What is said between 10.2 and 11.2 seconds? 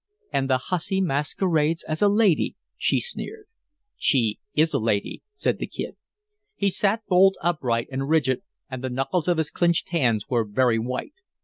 were very white.